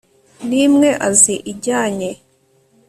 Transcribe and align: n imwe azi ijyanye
n 0.47 0.49
imwe 0.65 0.89
azi 1.07 1.35
ijyanye 1.51 2.09